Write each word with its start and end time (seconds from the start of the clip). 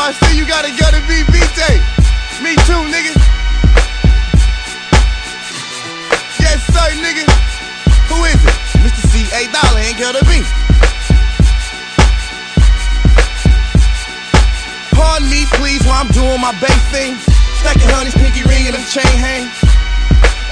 I 0.00 0.16
see 0.16 0.32
you 0.40 0.48
gotta 0.48 0.72
go 0.72 0.88
to 0.88 1.00
BBJ. 1.04 1.60
Me 2.40 2.56
too, 2.64 2.80
nigga. 2.88 3.12
Yes, 6.40 6.64
sir, 6.72 6.88
nigga. 7.04 7.28
Who 8.08 8.24
is 8.24 8.40
it? 8.40 8.56
Mr. 8.80 9.02
C. 9.12 9.28
A. 9.36 9.44
Dollar 9.52 9.76
ain't 9.76 10.00
gotta 10.00 10.24
be. 10.24 10.40
Pardon 14.96 15.28
me, 15.28 15.44
please, 15.60 15.84
while 15.84 16.00
I'm 16.00 16.08
doing 16.16 16.40
my 16.40 16.56
bass 16.64 16.80
thing. 16.88 17.20
Stacking 17.60 17.92
honey's 17.92 18.16
pinky 18.16 18.40
ring 18.48 18.72
and 18.72 18.80
them 18.80 18.86
chain 18.88 19.04
hang. 19.20 19.52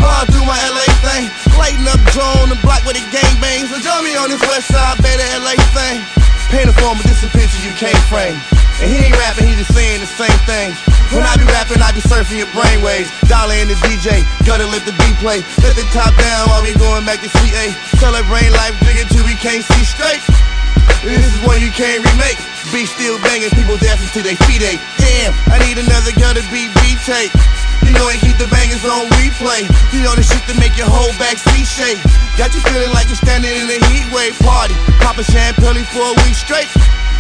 Oh, 0.05 0.13
I 0.13 0.29
do 0.29 0.45
my 0.45 0.61
LA 0.61 0.85
thing. 1.01 1.25
Lighting 1.57 1.89
up 1.89 2.05
drone 2.13 2.53
the 2.53 2.61
block 2.61 2.85
with 2.85 3.01
the 3.01 3.05
gang 3.09 3.41
bangs. 3.41 3.73
So 3.73 3.81
join 3.81 4.05
me 4.05 4.13
on 4.13 4.29
this 4.29 4.45
west 4.45 4.69
side, 4.69 5.01
better 5.01 5.25
LA 5.41 5.57
thing. 5.73 6.18
Paint 6.49 6.69
a 6.69 6.75
form, 6.81 6.97
but 6.97 7.05
this 7.05 7.21
a 7.21 7.29
picture 7.29 7.61
you 7.61 7.77
can't 7.77 7.99
frame. 8.09 8.37
And 8.81 8.89
he 8.89 9.05
ain't 9.05 9.17
rapping, 9.21 9.45
he 9.45 9.53
just 9.53 9.75
saying 9.75 10.01
the 10.01 10.09
same 10.09 10.39
thing. 10.49 10.73
When 11.13 11.21
I 11.21 11.37
be 11.37 11.45
rapping, 11.45 11.85
I 11.85 11.93
be 11.93 12.01
surfing 12.01 12.41
your 12.41 12.49
brainwaves. 12.57 13.13
Dollar 13.29 13.53
in 13.61 13.69
the 13.69 13.77
DJ, 13.85 14.25
gotta 14.49 14.65
let 14.65 14.89
the 14.89 14.97
beat 14.97 15.17
play. 15.21 15.45
Let 15.61 15.77
the 15.77 15.85
top 15.93 16.17
down 16.17 16.49
while 16.49 16.65
we 16.65 16.73
going 16.81 17.05
back 17.05 17.21
to 17.21 17.29
CA. 17.29 17.73
Celebrate 18.01 18.49
life, 18.57 18.73
drinking 18.81 19.13
till 19.13 19.29
we 19.29 19.37
can't 19.37 19.61
see 19.61 19.85
straight. 19.85 20.25
This 21.05 21.21
is 21.21 21.37
one 21.45 21.61
you 21.61 21.69
can't 21.71 22.01
remake. 22.01 22.41
Beat 22.73 22.89
still 22.89 23.21
banging, 23.21 23.53
people 23.53 23.77
dancing 23.77 24.09
to 24.17 24.21
their 24.25 24.37
feet 24.49 24.65
ache. 24.65 24.81
Damn, 24.97 25.37
I 25.53 25.61
need 25.61 25.77
another 25.77 26.13
Gudda 26.17 26.41
B 26.49 26.73
beat 26.81 27.01
tape. 27.05 27.33
You 27.85 27.93
know 27.93 28.09
I 28.09 28.17
keep 28.21 28.37
the 28.37 28.49
bangers 28.79 28.91
on 28.91 29.07
replay. 29.19 29.63
You 29.93 30.03
know 30.03 30.15
the 30.15 30.23
shit 30.23 30.43
to 30.47 30.55
make 30.59 30.77
your 30.77 30.89
whole 30.89 31.11
back 31.19 31.39
seat 31.39 31.67
shake. 31.67 31.99
Got 32.37 32.55
you 32.55 32.61
feeling 32.61 32.93
like 32.93 33.07
you're 33.09 33.21
standing 33.21 33.51
in 33.51 33.67
a 33.71 33.79
heat 33.91 34.07
wave 34.13 34.39
party. 34.41 34.75
Popping 35.01 35.25
champagne 35.25 35.85
for 35.91 36.03
a 36.03 36.15
week 36.25 36.35
straight. 36.35 36.69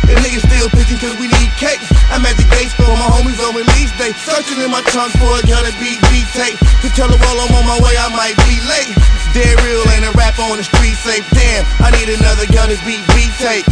And 0.08 0.16
niggas 0.24 0.46
still 0.46 0.68
pitching 0.72 0.96
cause 0.96 1.12
we 1.20 1.28
need 1.28 1.50
cake. 1.60 1.82
I'm 2.08 2.24
at 2.24 2.36
the 2.38 2.46
gates 2.48 2.72
for 2.72 2.88
my 2.88 3.08
homies 3.12 3.38
on 3.44 3.54
release 3.54 3.92
day. 3.98 4.12
Searching 4.24 4.62
in 4.62 4.70
my 4.70 4.80
trunk 4.88 5.12
for 5.20 5.36
a 5.36 5.42
Gudda 5.44 5.72
B 5.76 6.00
beat 6.08 6.28
tape. 6.32 6.56
To 6.80 6.88
tell 6.96 7.08
the 7.10 7.18
world 7.20 7.38
I'm 7.44 7.52
on 7.60 7.66
my 7.66 7.78
way, 7.82 7.94
I 7.98 8.08
might 8.14 8.36
be 8.48 8.56
late. 8.64 8.94
Dead 9.36 9.52
real 9.60 9.84
ain't 9.92 10.08
a 10.08 10.12
rap 10.16 10.38
on 10.38 10.56
the 10.56 10.64
street 10.64 10.96
safe. 10.96 11.26
Damn, 11.36 11.64
I 11.84 11.92
need 11.92 12.08
another 12.08 12.48
girl 12.48 12.68
to 12.70 12.78
beat 12.88 13.04
beat 13.12 13.32
tape. 13.36 13.68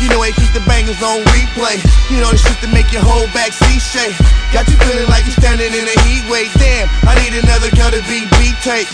You 0.00 0.08
know 0.08 0.24
they 0.24 0.32
keep 0.32 0.48
the 0.56 0.64
bangers 0.64 0.96
on 1.04 1.20
replay. 1.36 1.76
You 2.08 2.24
know 2.24 2.32
the 2.32 2.40
shit 2.40 2.56
to 2.64 2.68
make 2.72 2.88
your 2.88 3.04
whole 3.04 3.28
back 3.36 3.52
seat 3.52 3.84
shake. 3.84 4.16
Got 4.48 4.64
you 4.72 4.80
feeling 4.80 5.04
like 5.12 5.28
you're 5.28 5.36
standing 5.36 5.68
in 5.68 5.84
a 5.84 5.96
heat 6.08 6.24
wave. 6.32 6.48
Damn, 6.56 6.88
I 7.04 7.12
need 7.20 7.36
another 7.36 7.68
Gudda 7.76 8.00
B 8.08 8.24
beat 8.40 8.56
tape. 8.64 8.88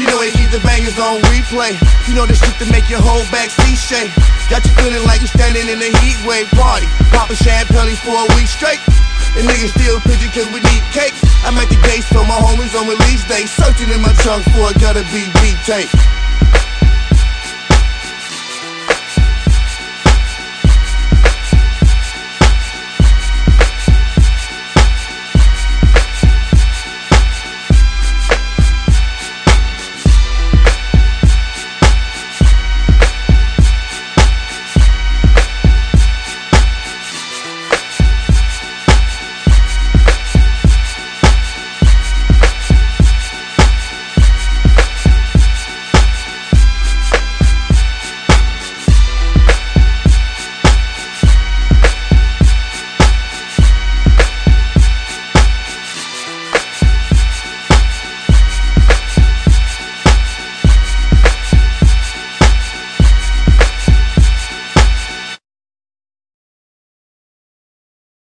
You 0.00 0.08
know 0.08 0.16
they 0.16 0.32
keep 0.32 0.48
the 0.48 0.60
bangers 0.64 0.96
on 0.96 1.20
replay. 1.28 1.76
You 2.08 2.16
know 2.16 2.24
the 2.24 2.32
shit 2.32 2.56
to 2.64 2.66
make 2.72 2.88
your 2.88 3.04
whole 3.04 3.24
back 3.28 3.52
seat 3.52 3.76
shake. 3.76 4.12
Got 4.48 4.64
you 4.64 4.72
feeling 4.80 5.04
like 5.04 5.20
you're 5.20 5.32
standing 5.36 5.68
in 5.68 5.76
a 5.76 5.90
heat 6.00 6.16
wave 6.24 6.48
party. 6.56 6.88
Popping 7.12 7.36
champagne 7.36 7.92
for 8.00 8.16
a 8.16 8.28
week 8.32 8.48
straight. 8.48 8.80
And 9.36 9.44
niggas 9.44 9.76
still 9.76 10.00
pitching 10.08 10.32
cause 10.32 10.48
we 10.56 10.64
need 10.72 10.84
cake. 10.96 11.12
I'm 11.44 11.52
at 11.60 11.68
the 11.68 11.76
gates 11.84 12.08
for 12.08 12.24
my 12.24 12.40
homies 12.40 12.72
on 12.72 12.88
release 12.88 13.28
day. 13.28 13.44
Searching 13.44 13.92
in 13.92 14.00
my 14.00 14.16
trunk 14.24 14.40
for 14.56 14.72
a 14.72 14.74
gutter 14.80 15.04
beat 15.12 15.60
tape. 15.68 15.92